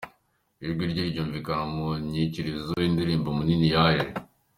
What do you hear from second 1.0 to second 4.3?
ryumvikana mu nyikirizo y’indirimbo ‘Munini yaje’.